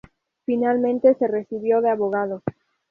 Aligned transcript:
Finalmente, 0.47 1.13
se 1.13 1.27
recibió 1.27 1.79
de 1.81 1.91
Abogado. 1.91 2.41